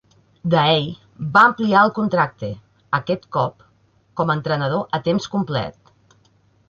Daei 0.53 0.85
va 1.35 1.43
ampliar 1.49 1.83
el 1.87 1.91
contracte, 1.99 2.49
aquest 2.99 3.29
cop 3.37 3.67
com 4.21 4.33
a 4.33 4.37
entrenador 4.41 4.83
a 5.01 5.05
temps 5.11 5.29
complet. 5.37 5.95